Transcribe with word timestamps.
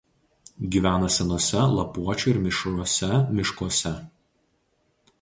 Gyvena 0.75 1.09
senuose 1.17 1.67
lapuočių 1.75 2.33
ir 2.33 2.41
mišriuose 2.49 3.13
miškuose. 3.39 3.97